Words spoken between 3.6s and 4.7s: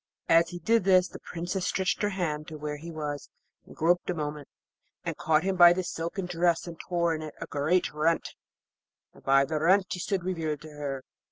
and groped a moment,